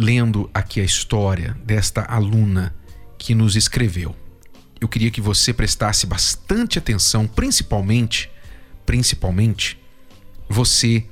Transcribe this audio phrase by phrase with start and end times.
[0.00, 2.72] lendo aqui a história desta aluna
[3.18, 4.14] que nos escreveu.
[4.80, 8.30] Eu queria que você prestasse bastante atenção, principalmente,
[8.86, 9.76] principalmente,
[10.48, 11.04] você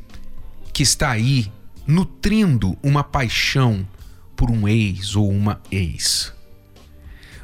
[0.73, 1.53] que está aí
[1.85, 3.85] nutrindo uma paixão
[4.37, 6.33] por um ex ou uma ex.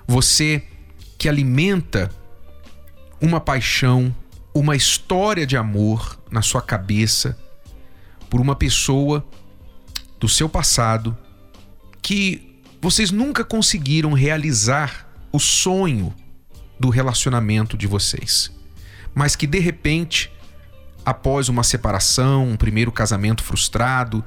[0.07, 0.63] Você
[1.19, 2.09] que alimenta
[3.21, 4.15] uma paixão,
[4.55, 7.37] uma história de amor na sua cabeça
[8.31, 9.27] por uma pessoa
[10.21, 11.19] do seu passado
[12.03, 16.13] que vocês nunca conseguiram realizar o sonho
[16.79, 18.51] do relacionamento de vocês,
[19.15, 20.31] mas que de repente,
[21.07, 24.25] após uma separação, um primeiro casamento frustrado,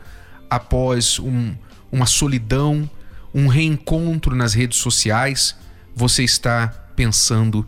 [0.49, 1.53] após um,
[1.91, 2.89] uma solidão,
[3.33, 5.55] um reencontro nas redes sociais,
[5.93, 7.67] você está pensando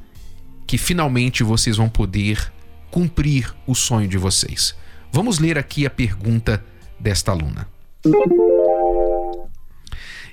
[0.66, 2.52] que finalmente vocês vão poder
[2.90, 4.74] cumprir o sonho de vocês.
[5.12, 6.64] Vamos ler aqui a pergunta
[7.00, 7.68] desta aluna.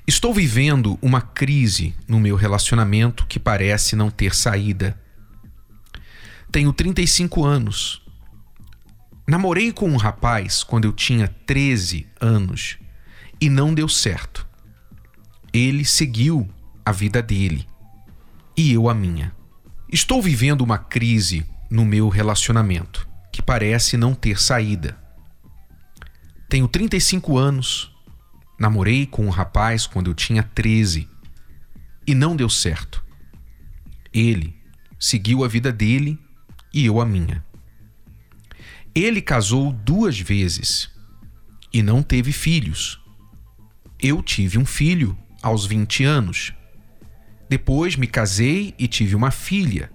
[0.07, 4.95] Estou vivendo uma crise no meu relacionamento que parece não ter saída.
[6.51, 8.03] Tenho 35 anos.
[9.27, 12.77] Namorei com um rapaz quando eu tinha 13 anos
[13.41, 14.47] e não deu certo.
[15.51, 16.47] Ele seguiu
[16.85, 17.67] a vida dele
[18.55, 19.35] e eu a minha.
[19.91, 24.95] Estou vivendo uma crise no meu relacionamento que parece não ter saída.
[26.47, 27.94] Tenho 35 anos
[28.57, 31.09] Namorei com um rapaz quando eu tinha 13
[32.07, 33.03] e não deu certo.
[34.13, 34.55] Ele
[34.99, 36.19] seguiu a vida dele
[36.73, 37.43] e eu a minha.
[38.93, 40.89] Ele casou duas vezes
[41.73, 43.01] e não teve filhos.
[43.99, 46.53] Eu tive um filho aos 20 anos.
[47.49, 49.91] Depois me casei e tive uma filha.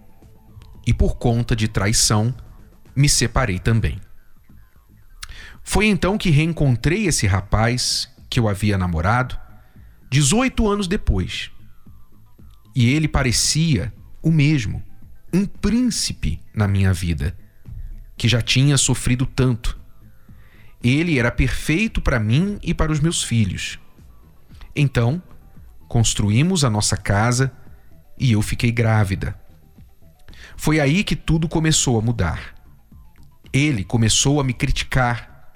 [0.87, 2.35] E por conta de traição,
[2.95, 3.99] me separei também.
[5.63, 9.37] Foi então que reencontrei esse rapaz que eu havia namorado
[10.11, 11.51] 18 anos depois.
[12.75, 13.93] E ele parecia
[14.23, 14.83] o mesmo,
[15.33, 17.37] um príncipe na minha vida,
[18.17, 19.79] que já tinha sofrido tanto.
[20.83, 23.79] Ele era perfeito para mim e para os meus filhos.
[24.75, 25.23] Então,
[25.89, 27.53] construímos a nossa casa
[28.19, 29.39] e eu fiquei grávida.
[30.57, 32.55] Foi aí que tudo começou a mudar.
[33.53, 35.51] Ele começou a me criticar,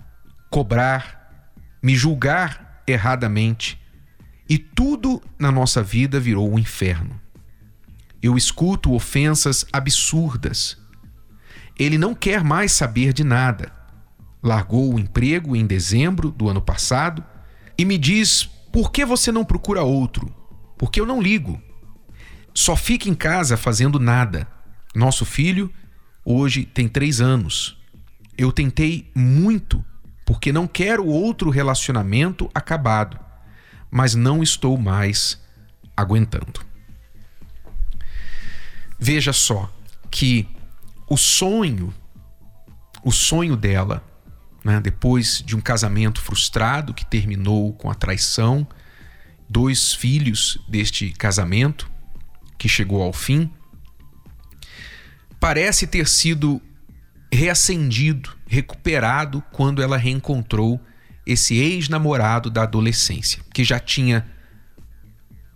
[0.51, 1.53] cobrar,
[1.83, 3.81] me julgar erradamente
[4.49, 7.21] e tudo na nossa vida virou um inferno.
[8.23, 10.79] Eu escuto ofensas absurdas.
[11.79, 13.73] Ele não quer mais saber de nada.
[14.43, 17.25] Largou o emprego em dezembro do ano passado
[17.77, 20.35] e me diz: por que você não procura outro?
[20.77, 21.61] Porque eu não ligo.
[22.53, 24.47] Só fica em casa fazendo nada.
[24.95, 25.73] Nosso filho
[26.25, 27.79] hoje tem três anos.
[28.37, 29.85] Eu tentei muito
[30.25, 33.19] porque não quero outro relacionamento acabado,
[33.91, 35.41] mas não estou mais
[35.97, 36.61] aguentando.
[38.99, 39.71] Veja só
[40.11, 40.49] que
[41.09, 41.93] o sonho,
[43.03, 44.03] o sonho dela,
[44.65, 48.67] né, depois de um casamento frustrado que terminou com a traição,
[49.49, 51.91] dois filhos deste casamento
[52.57, 53.51] que chegou ao fim,
[55.39, 56.63] parece ter sido
[57.31, 60.81] reacendido, recuperado quando ela reencontrou
[61.27, 64.27] esse ex-namorado da adolescência, que já tinha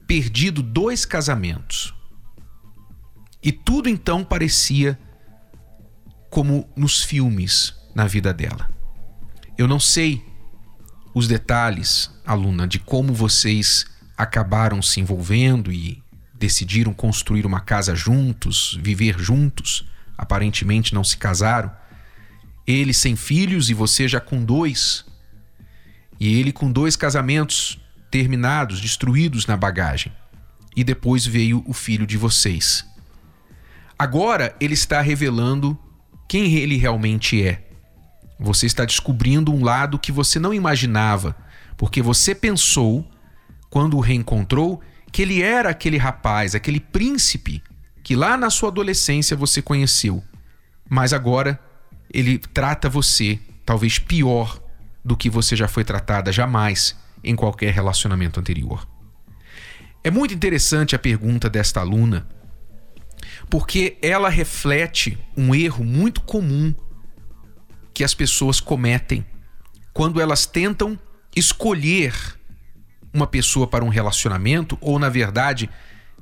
[0.07, 1.95] perdido dois casamentos.
[3.43, 4.99] E tudo então parecia
[6.31, 8.71] como nos filmes na vida dela.
[9.57, 10.25] Eu não sei
[11.15, 13.87] os detalhes, aluna, de como vocês
[14.17, 16.03] acabaram se envolvendo e
[16.35, 19.87] decidiram construir uma casa juntos, viver juntos
[20.19, 21.71] aparentemente não se casaram,
[22.73, 25.07] ele sem filhos e você já com dois,
[26.21, 27.81] e ele com dois casamentos
[28.11, 30.13] terminados, destruídos na bagagem,
[30.77, 32.85] e depois veio o filho de vocês.
[33.99, 35.79] Agora ele está revelando
[36.29, 37.67] quem ele realmente é.
[38.39, 41.35] Você está descobrindo um lado que você não imaginava,
[41.77, 43.11] porque você pensou,
[43.71, 44.81] quando o reencontrou,
[45.11, 47.63] que ele era aquele rapaz, aquele príncipe
[48.05, 50.23] que lá na sua adolescência você conheceu,
[50.89, 51.59] mas agora
[52.13, 54.61] ele trata você talvez pior
[55.05, 58.87] do que você já foi tratada jamais em qualquer relacionamento anterior.
[60.03, 62.27] É muito interessante a pergunta desta aluna,
[63.51, 66.75] porque ela reflete um erro muito comum
[67.93, 69.27] que as pessoas cometem
[69.93, 70.99] quando elas tentam
[71.35, 72.15] escolher
[73.13, 75.69] uma pessoa para um relacionamento, ou na verdade,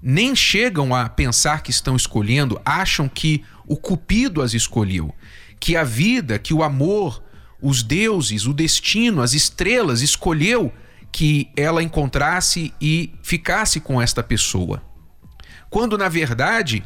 [0.03, 5.15] nem chegam a pensar que estão escolhendo, acham que o Cupido as escolheu,
[5.59, 7.23] que a vida, que o amor,
[7.61, 10.73] os deuses, o destino, as estrelas escolheu
[11.11, 14.83] que ela encontrasse e ficasse com esta pessoa.
[15.71, 16.85] Quando na verdade,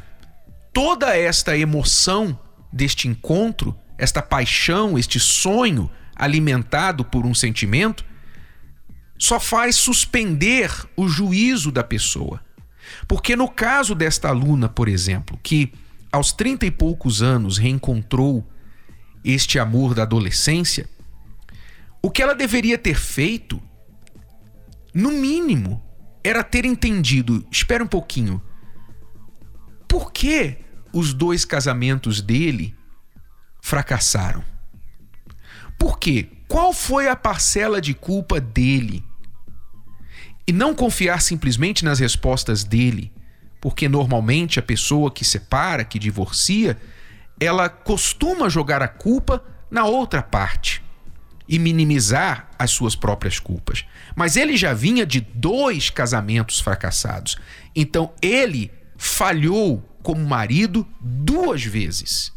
[0.72, 2.38] toda esta emoção
[2.72, 8.04] deste encontro, esta paixão, este sonho alimentado por um sentimento,
[9.18, 12.40] só faz suspender o juízo da pessoa.
[13.06, 15.72] Porque no caso desta aluna, por exemplo, que
[16.10, 18.48] aos trinta e poucos anos reencontrou
[19.24, 20.88] este amor da adolescência,
[22.02, 23.60] o que ela deveria ter feito,
[24.94, 25.82] no mínimo,
[26.24, 27.46] era ter entendido.
[27.50, 28.42] Espera um pouquinho.
[29.86, 30.58] Por que
[30.92, 32.74] os dois casamentos dele
[33.60, 34.44] fracassaram?
[35.78, 36.28] Por quê?
[36.48, 39.04] Qual foi a parcela de culpa dele?
[40.46, 43.12] E não confiar simplesmente nas respostas dele,
[43.60, 46.76] porque normalmente a pessoa que separa, que divorcia,
[47.40, 50.82] ela costuma jogar a culpa na outra parte
[51.48, 53.84] e minimizar as suas próprias culpas.
[54.14, 57.36] Mas ele já vinha de dois casamentos fracassados.
[57.74, 62.32] Então ele falhou como marido duas vezes.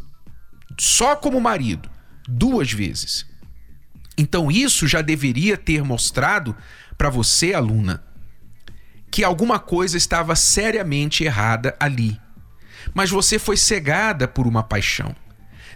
[0.79, 1.89] Só como marido,
[2.27, 3.25] duas vezes.
[4.17, 6.55] Então isso já deveria ter mostrado
[6.97, 8.03] para você, aluna,
[9.11, 12.19] que alguma coisa estava seriamente errada ali.
[12.93, 15.15] Mas você foi cegada por uma paixão,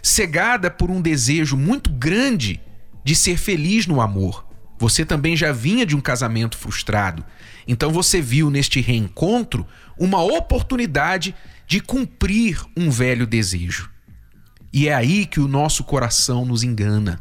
[0.02, 2.60] cegada por um desejo muito grande
[3.04, 4.46] de ser feliz no amor.
[4.78, 7.24] Você também já vinha de um casamento frustrado,
[7.66, 9.66] então você viu neste reencontro
[9.98, 11.34] uma oportunidade
[11.66, 13.90] de cumprir um velho desejo.
[14.72, 17.20] E é aí que o nosso coração nos engana.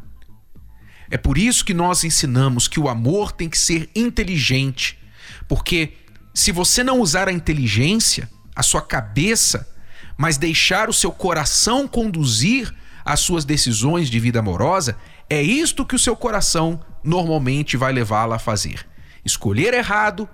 [1.10, 5.00] É por isso que nós ensinamos que o amor tem que ser inteligente,
[5.48, 5.94] porque
[6.34, 9.68] se você não usar a inteligência, a sua cabeça,
[10.18, 12.74] mas deixar o seu coração conduzir
[13.06, 14.98] as suas decisões de vida amorosa,
[15.30, 18.86] é isto que o seu coração normalmente vai levá-la a fazer.
[19.24, 20.28] Escolher errado,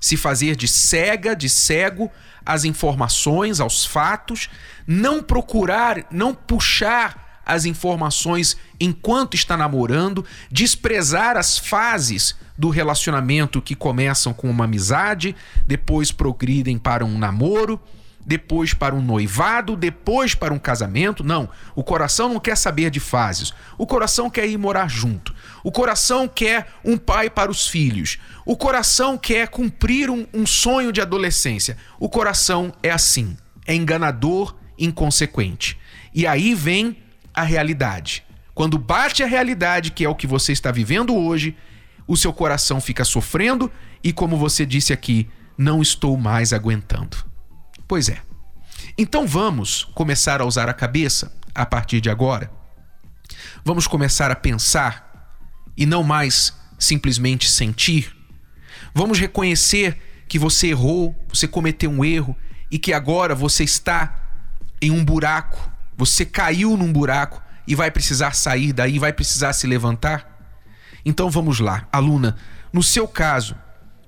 [0.00, 2.10] se fazer de cega, de cego
[2.44, 4.48] às informações, aos fatos,
[4.86, 13.74] não procurar, não puxar as informações enquanto está namorando, desprezar as fases do relacionamento que
[13.74, 15.34] começam com uma amizade,
[15.66, 17.80] depois progridem para um namoro,
[18.24, 21.24] depois para um noivado, depois para um casamento.
[21.24, 23.52] Não, o coração não quer saber de fases.
[23.78, 25.34] O coração quer ir morar junto.
[25.64, 28.18] O coração quer um pai para os filhos.
[28.44, 31.76] O coração quer cumprir um, um sonho de adolescência.
[31.98, 33.36] O coração é assim,
[33.66, 35.78] é enganador, inconsequente.
[36.14, 36.96] E aí vem
[37.34, 38.24] a realidade.
[38.54, 41.56] Quando bate a realidade, que é o que você está vivendo hoje,
[42.06, 43.70] o seu coração fica sofrendo
[44.02, 47.29] e, como você disse aqui, não estou mais aguentando.
[47.90, 48.22] Pois é.
[48.96, 52.48] Então vamos começar a usar a cabeça a partir de agora.
[53.64, 55.36] Vamos começar a pensar
[55.76, 58.14] e não mais simplesmente sentir.
[58.94, 62.36] Vamos reconhecer que você errou, você cometeu um erro
[62.70, 64.22] e que agora você está
[64.80, 65.68] em um buraco
[66.00, 70.26] você caiu num buraco e vai precisar sair daí, vai precisar se levantar?
[71.04, 72.36] Então vamos lá, aluna.
[72.72, 73.54] No seu caso,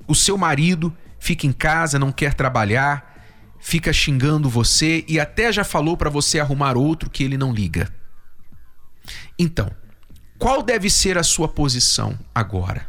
[0.08, 3.12] o seu marido fica em casa, não quer trabalhar,
[3.62, 7.88] fica xingando você e até já falou para você arrumar outro que ele não liga.
[9.38, 9.71] Então,
[10.37, 12.88] qual deve ser a sua posição agora?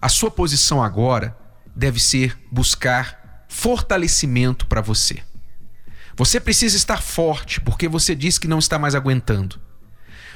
[0.00, 1.36] A sua posição agora
[1.76, 5.22] deve ser buscar fortalecimento para você.
[6.16, 9.60] Você precisa estar forte, porque você diz que não está mais aguentando.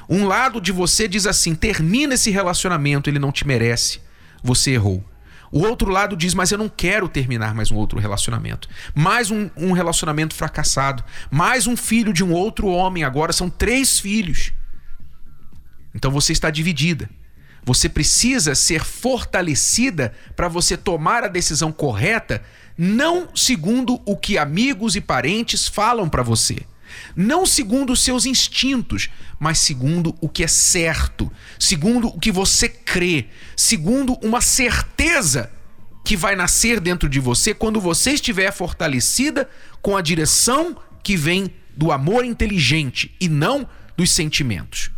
[0.07, 3.99] Um lado de você diz assim: termina esse relacionamento, ele não te merece.
[4.43, 5.03] Você errou.
[5.51, 8.67] O outro lado diz: Mas eu não quero terminar mais um outro relacionamento.
[8.93, 11.03] Mais um, um, relacionamento fracassado.
[11.29, 13.03] Mais um filho de um outro homem.
[13.03, 14.51] Agora são três filhos.
[15.93, 17.09] Então você está dividida.
[17.63, 22.41] Você precisa ser fortalecida para você tomar a decisão correta
[22.77, 26.59] não segundo o que amigos e parentes falam para você,
[27.15, 32.67] não segundo os seus instintos, mas segundo o que é certo, segundo o que você
[32.69, 35.51] crê, segundo uma certeza
[36.03, 39.49] que vai nascer dentro de você quando você estiver fortalecida
[39.81, 44.89] com a direção que vem do amor inteligente e não dos sentimentos.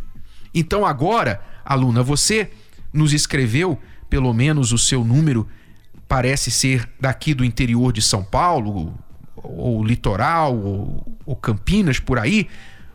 [0.54, 2.50] Então agora, aluna, você
[2.92, 3.78] nos escreveu
[4.08, 5.48] pelo menos o seu número
[6.08, 8.98] parece ser daqui do interior de São Paulo,
[9.42, 12.48] ou litoral, ou, ou Campinas por aí,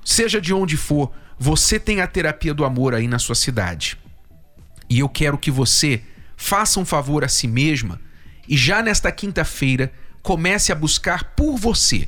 [0.04, 3.98] seja de onde for, você tem a terapia do amor aí na sua cidade.
[4.90, 6.02] E eu quero que você
[6.38, 8.00] faça um favor a si mesma
[8.48, 12.08] e já nesta quinta-feira comece a buscar por você.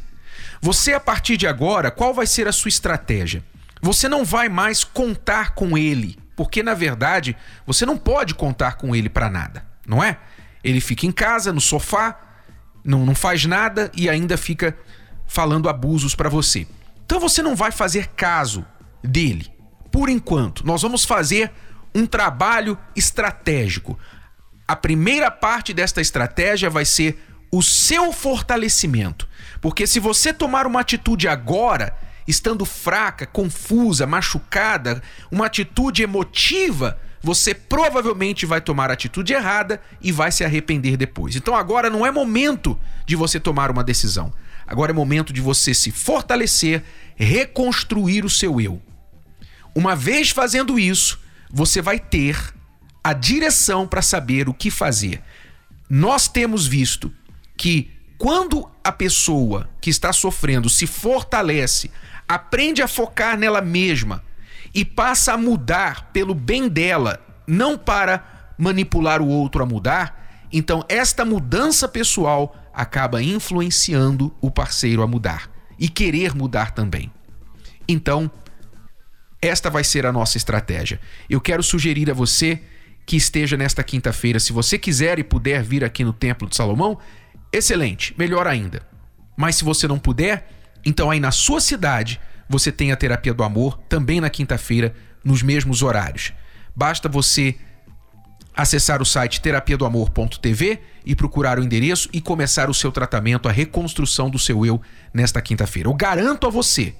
[0.62, 3.44] Você, a partir de agora, qual vai ser a sua estratégia?
[3.82, 8.96] Você não vai mais contar com ele, porque na verdade você não pode contar com
[8.96, 10.18] ele para nada, não é?
[10.64, 12.27] Ele fica em casa, no sofá,
[12.88, 14.76] não, não faz nada e ainda fica
[15.28, 16.66] falando abusos para você.
[17.06, 18.66] Então você não vai fazer caso
[19.04, 19.52] dele.
[19.92, 21.52] Por enquanto, nós vamos fazer
[21.94, 24.00] um trabalho estratégico.
[24.66, 29.28] A primeira parte desta estratégia vai ser o seu fortalecimento.
[29.60, 31.94] Porque se você tomar uma atitude agora,
[32.28, 35.02] estando fraca, confusa, machucada,
[35.32, 41.36] uma atitude emotiva, você provavelmente vai tomar a atitude errada e vai se arrepender depois.
[41.36, 44.34] Então agora não é momento de você tomar uma decisão.
[44.66, 46.86] Agora é momento de você se fortalecer,
[47.18, 48.82] reconstruir o seu eu.
[49.76, 51.20] Uma vez fazendo isso,
[51.52, 52.38] você vai ter
[53.04, 55.22] a direção para saber o que fazer.
[55.90, 57.12] Nós temos visto
[57.58, 61.92] que quando a pessoa que está sofrendo se fortalece,
[62.26, 64.24] aprende a focar nela mesma
[64.78, 70.86] e passa a mudar pelo bem dela, não para manipular o outro a mudar, então
[70.88, 77.12] esta mudança pessoal acaba influenciando o parceiro a mudar e querer mudar também.
[77.88, 78.30] Então,
[79.42, 81.02] esta vai ser a nossa estratégia.
[81.28, 82.62] Eu quero sugerir a você
[83.04, 87.00] que esteja nesta quinta-feira, se você quiser e puder vir aqui no Templo de Salomão,
[87.52, 88.86] excelente, melhor ainda.
[89.36, 90.48] Mas se você não puder,
[90.86, 95.42] então aí na sua cidade você tem a terapia do amor também na quinta-feira, nos
[95.42, 96.34] mesmos horários.
[96.76, 97.56] Basta você
[98.56, 99.78] acessar o site terapia
[101.06, 104.82] e procurar o endereço e começar o seu tratamento, a reconstrução do seu eu
[105.14, 105.90] nesta quinta-feira.
[105.90, 106.96] Eu garanto a você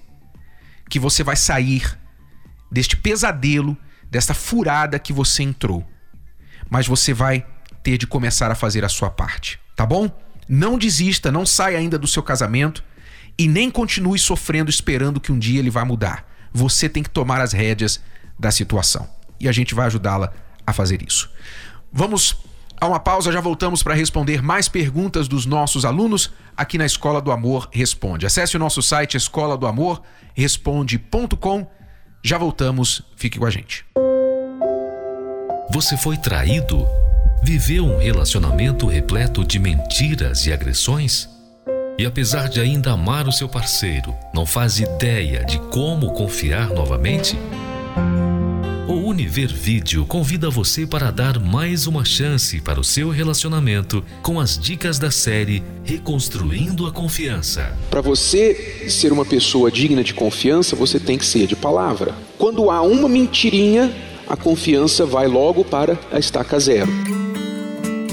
[0.90, 1.98] que você vai sair
[2.72, 3.78] deste pesadelo,
[4.10, 5.86] desta furada que você entrou.
[6.70, 7.46] Mas você vai
[7.82, 10.10] ter de começar a fazer a sua parte, tá bom?
[10.48, 12.84] Não desista, não saia ainda do seu casamento
[13.38, 16.26] e nem continue sofrendo esperando que um dia ele vá mudar.
[16.54, 18.02] Você tem que tomar as rédeas
[18.40, 19.08] da situação.
[19.40, 20.34] E a gente vai ajudá-la
[20.66, 21.30] a fazer isso.
[21.92, 22.38] Vamos
[22.80, 27.20] a uma pausa, já voltamos para responder mais perguntas dos nossos alunos aqui na Escola
[27.20, 28.26] do Amor Responde.
[28.26, 30.02] Acesse o nosso site escola do amor
[30.36, 31.68] responde.com.
[32.24, 33.86] Já voltamos, fique com a gente.
[35.72, 36.88] Você foi traído?
[37.44, 41.37] Viveu um relacionamento repleto de mentiras e agressões?
[42.00, 47.36] E apesar de ainda amar o seu parceiro, não faz ideia de como confiar novamente?
[48.88, 54.40] O Univer Vídeo convida você para dar mais uma chance para o seu relacionamento com
[54.40, 57.76] as dicas da série Reconstruindo a Confiança.
[57.90, 62.14] Para você ser uma pessoa digna de confiança, você tem que ser de palavra.
[62.38, 63.92] Quando há uma mentirinha,
[64.30, 67.17] a confiança vai logo para a estaca zero.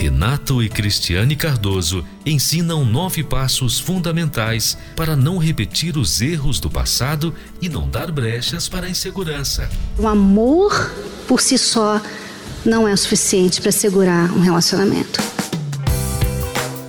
[0.05, 7.35] Renato e Cristiane Cardoso ensinam nove passos fundamentais para não repetir os erros do passado
[7.59, 9.67] e não dar brechas para a insegurança.
[9.99, 10.93] O amor
[11.27, 11.99] por si só
[12.67, 15.23] não é o suficiente para segurar um relacionamento.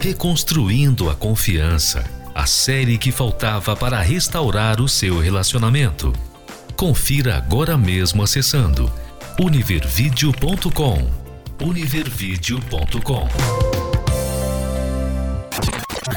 [0.01, 2.03] Reconstruindo a confiança
[2.35, 6.11] a série que faltava para restaurar o seu relacionamento.
[6.75, 8.91] Confira agora mesmo acessando
[9.39, 11.24] univervideo.com
[11.61, 13.27] univervideo.com.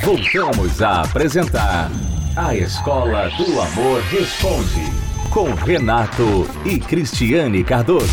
[0.04, 1.90] Voltamos a apresentar
[2.36, 8.06] A Escola do Amor Responde com Renato e Cristiane Cardoso.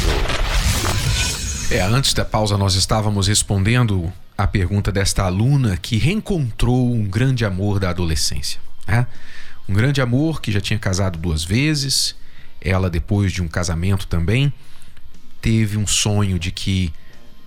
[1.72, 7.44] É, antes da pausa nós estávamos respondendo a pergunta desta aluna que reencontrou um grande
[7.44, 8.60] amor da adolescência.
[8.88, 9.08] Né?
[9.68, 12.16] Um grande amor que já tinha casado duas vezes,
[12.62, 14.54] ela depois de um casamento também
[15.42, 16.94] teve um sonho de que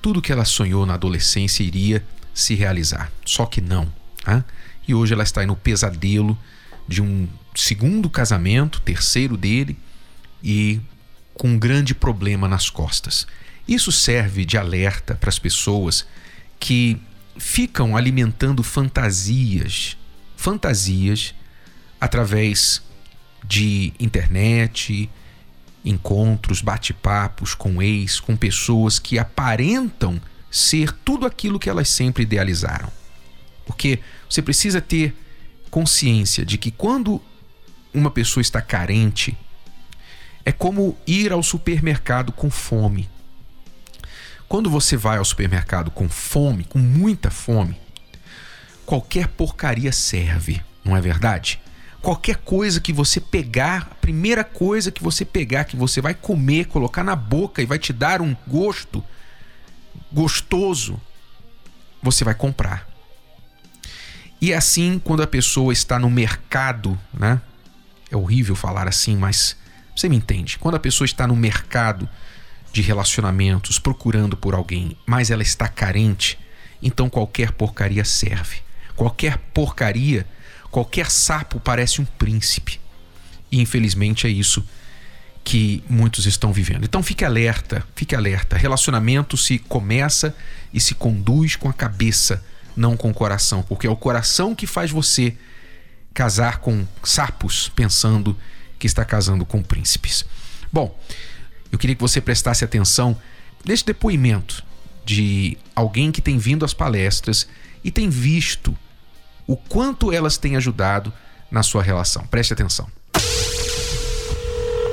[0.00, 3.10] tudo que ela sonhou na adolescência iria se realizar.
[3.24, 3.92] Só que não.
[4.26, 4.44] Né?
[4.86, 6.38] E hoje ela está no pesadelo
[6.86, 9.76] de um segundo casamento, terceiro dele,
[10.42, 10.80] e
[11.34, 13.26] com um grande problema nas costas.
[13.66, 16.06] Isso serve de alerta para as pessoas
[16.58, 17.00] que
[17.36, 19.96] ficam alimentando fantasias,
[20.36, 21.34] fantasias
[22.00, 22.82] através
[23.44, 25.08] de internet,
[25.84, 30.20] encontros, bate-papos com ex, com pessoas que aparentam
[30.50, 32.90] ser tudo aquilo que elas sempre idealizaram.
[33.66, 35.14] Porque você precisa ter
[35.70, 37.20] consciência de que quando
[37.92, 39.36] uma pessoa está carente,
[40.44, 43.08] é como ir ao supermercado com fome.
[44.48, 47.78] Quando você vai ao supermercado com fome, com muita fome,
[48.86, 51.60] qualquer porcaria serve, não é verdade?
[52.00, 56.66] Qualquer coisa que você pegar, a primeira coisa que você pegar, que você vai comer,
[56.66, 59.02] colocar na boca e vai te dar um gosto
[60.12, 61.00] gostoso,
[62.02, 62.88] você vai comprar.
[64.40, 67.40] E é assim, quando a pessoa está no mercado, né?
[68.10, 69.56] É horrível falar assim, mas
[69.94, 70.58] você me entende.
[70.58, 72.08] Quando a pessoa está no mercado
[72.72, 76.38] de relacionamentos procurando por alguém, mas ela está carente,
[76.80, 78.60] então qualquer porcaria serve.
[78.94, 80.26] Qualquer porcaria,
[80.70, 82.80] qualquer sapo parece um príncipe.
[83.50, 84.64] E infelizmente é isso
[85.44, 86.84] que muitos estão vivendo.
[86.84, 88.56] Então fique alerta, fique alerta.
[88.56, 90.36] Relacionamento se começa
[90.72, 92.44] e se conduz com a cabeça,
[92.76, 95.34] não com o coração, porque é o coração que faz você
[96.12, 98.36] casar com sapos pensando
[98.78, 100.24] que está casando com príncipes.
[100.72, 100.98] Bom,
[101.72, 103.16] eu queria que você prestasse atenção
[103.64, 104.62] neste depoimento
[105.04, 107.48] de alguém que tem vindo às palestras
[107.82, 108.76] e tem visto
[109.48, 111.10] o quanto elas têm ajudado
[111.50, 112.26] na sua relação.
[112.26, 112.86] Preste atenção.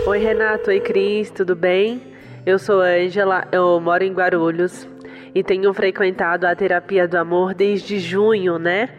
[0.08, 0.70] Oi, Renato.
[0.70, 1.30] Oi, Cris.
[1.30, 2.02] Tudo bem?
[2.46, 4.88] Eu sou Ângela, eu moro em Guarulhos
[5.34, 8.90] e tenho frequentado a terapia do amor desde junho, né?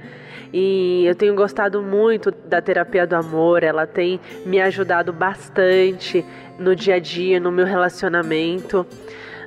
[0.52, 6.24] E eu tenho gostado muito da terapia do amor, ela tem me ajudado bastante
[6.58, 8.86] no dia a dia, no meu relacionamento.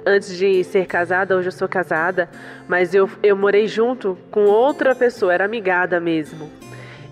[0.05, 2.29] Antes de ser casada, hoje eu sou casada,
[2.67, 6.49] mas eu, eu morei junto com outra pessoa, era amigada mesmo.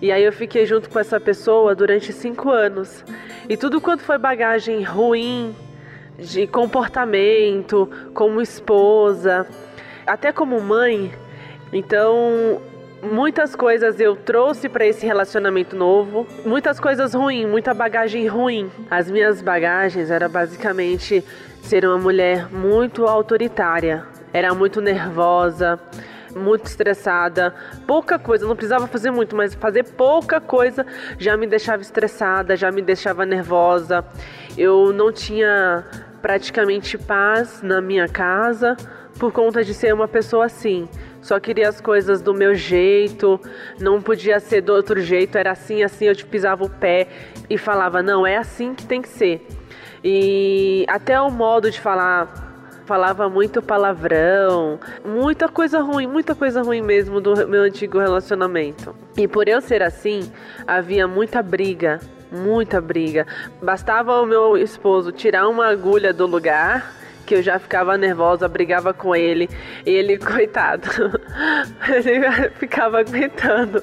[0.00, 3.04] E aí eu fiquei junto com essa pessoa durante cinco anos.
[3.48, 5.54] E tudo quanto foi bagagem ruim,
[6.18, 9.46] de comportamento, como esposa,
[10.06, 11.12] até como mãe.
[11.72, 12.60] Então
[13.02, 18.70] muitas coisas eu trouxe para esse relacionamento novo, muitas coisas ruins, muita bagagem ruim.
[18.90, 21.24] As minhas bagagens era basicamente
[21.62, 25.78] ser uma mulher muito autoritária, era muito nervosa,
[26.34, 27.54] muito estressada,
[27.86, 30.86] pouca coisa, não precisava fazer muito, mas fazer pouca coisa
[31.18, 34.04] já me deixava estressada, já me deixava nervosa.
[34.56, 35.84] Eu não tinha
[36.20, 38.76] praticamente paz na minha casa
[39.18, 40.88] por conta de ser uma pessoa assim
[41.20, 43.40] só queria as coisas do meu jeito,
[43.78, 47.08] não podia ser do outro jeito, era assim, assim, eu te pisava o pé
[47.50, 49.46] e falava, não, é assim que tem que ser.
[50.02, 52.46] E até o modo de falar
[52.86, 58.96] falava muito palavrão, muita coisa ruim, muita coisa ruim mesmo do meu antigo relacionamento.
[59.14, 60.32] E por eu ser assim,
[60.66, 62.00] havia muita briga,
[62.32, 63.26] muita briga.
[63.60, 66.97] Bastava o meu esposo tirar uma agulha do lugar
[67.28, 69.50] que eu já ficava nervosa, brigava com ele.
[69.84, 70.88] E ele, coitado,
[71.86, 73.82] ele ficava aguentando.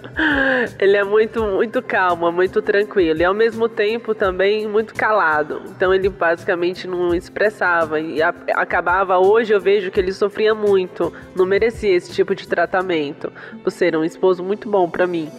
[0.79, 3.21] Ele é muito, muito calmo, muito tranquilo.
[3.21, 5.61] E ao mesmo tempo também muito calado.
[5.67, 7.99] Então ele basicamente não expressava.
[7.99, 11.13] E a, acabava, hoje eu vejo que ele sofria muito.
[11.35, 13.31] Não merecia esse tipo de tratamento.
[13.63, 15.31] Por ser um esposo muito bom para mim.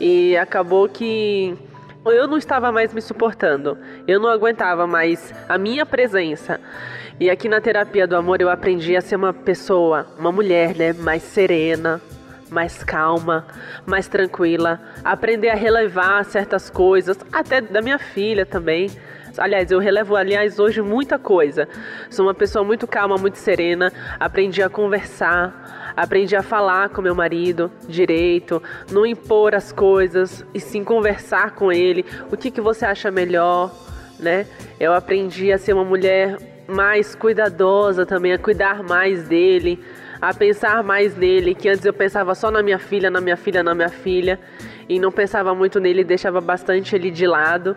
[0.00, 1.56] E acabou que
[2.04, 3.78] eu não estava mais me suportando.
[4.08, 6.60] Eu não aguentava mais a minha presença.
[7.20, 10.92] E aqui na terapia do amor eu aprendi a ser uma pessoa, uma mulher, né,
[10.92, 12.00] mais serena,
[12.48, 13.44] mais calma,
[13.84, 18.88] mais tranquila, aprender a relevar certas coisas, até da minha filha também.
[19.36, 21.68] Aliás, eu relevo, aliás, hoje muita coisa.
[22.08, 27.16] Sou uma pessoa muito calma, muito serena, aprendi a conversar, aprendi a falar com meu
[27.16, 32.06] marido direito, não impor as coisas e sim conversar com ele.
[32.30, 33.74] O que, que você acha melhor,
[34.20, 34.46] né?
[34.78, 39.82] Eu aprendi a ser uma mulher mais cuidadosa também, a cuidar mais dele,
[40.20, 43.62] a pensar mais nele, que antes eu pensava só na minha filha, na minha filha,
[43.62, 44.38] na minha filha,
[44.88, 47.74] e não pensava muito nele, deixava bastante ele de lado.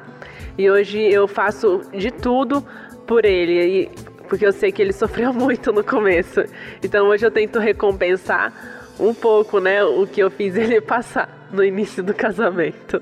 [0.57, 2.61] E hoje eu faço de tudo
[3.07, 3.89] por ele,
[4.27, 6.43] porque eu sei que ele sofreu muito no começo.
[6.83, 8.51] Então hoje eu tento recompensar
[8.99, 13.01] um pouco, né, o que eu fiz ele passar no início do casamento.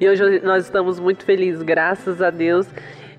[0.00, 2.66] E hoje nós estamos muito felizes, graças a Deus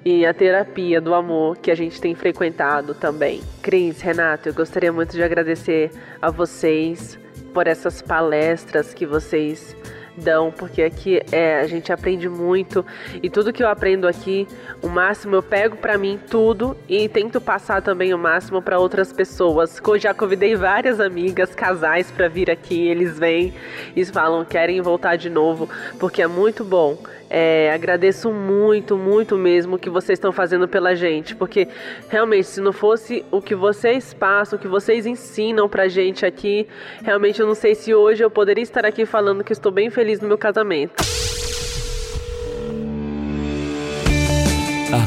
[0.06, 3.42] e a terapia do amor que a gente tem frequentado também.
[3.62, 7.18] Cris, Renato, eu gostaria muito de agradecer a vocês
[7.54, 9.76] por essas palestras que vocês
[10.18, 12.86] dão, porque aqui é, a gente aprende muito
[13.22, 14.48] e tudo que eu aprendo aqui,
[14.82, 19.12] o máximo eu pego para mim tudo e tento passar também o máximo para outras
[19.12, 19.82] pessoas.
[19.86, 23.54] Eu já convidei várias amigas, casais para vir aqui, eles vêm
[23.96, 26.98] e falam querem voltar de novo, porque é muito bom.
[27.36, 31.68] É, agradeço muito, muito mesmo o que vocês estão fazendo pela gente, porque
[32.08, 36.68] realmente, se não fosse o que vocês passam, o que vocês ensinam pra gente aqui,
[37.02, 40.22] realmente eu não sei se hoje eu poderia estar aqui falando que estou bem feliz
[40.22, 40.94] no meu casamento.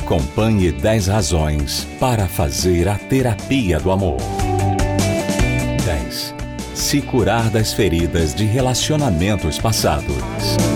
[0.03, 4.19] Acompanhe 10 razões para fazer a terapia do amor.
[5.85, 6.35] 10.
[6.75, 10.76] Se curar das feridas de relacionamentos passados.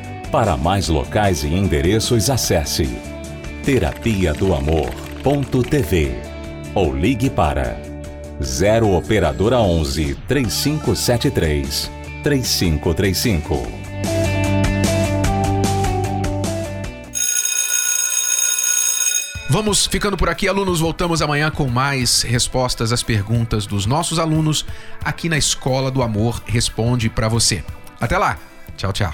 [0.31, 2.87] Para mais locais e endereços, acesse
[3.65, 6.15] terapia do amor.tv
[6.73, 7.77] ou ligue para
[8.41, 11.91] 0 operadora 11 3573
[12.23, 13.81] 3535.
[19.49, 20.79] Vamos ficando por aqui, alunos.
[20.79, 24.65] Voltamos amanhã com mais respostas às perguntas dos nossos alunos
[25.03, 27.61] aqui na Escola do Amor Responde para você.
[27.99, 28.39] Até lá.
[28.77, 29.13] Tchau, tchau.